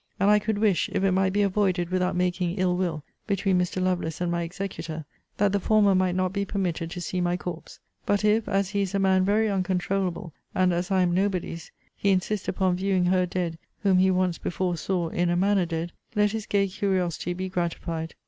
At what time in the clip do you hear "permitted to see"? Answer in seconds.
6.43-7.21